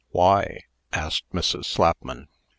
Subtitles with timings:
[0.09, 0.61] "Why?"
[0.91, 1.65] asked Mrs.
[1.65, 2.27] Slapman.